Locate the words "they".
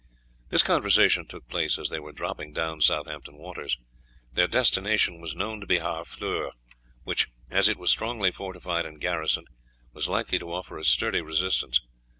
1.89-1.99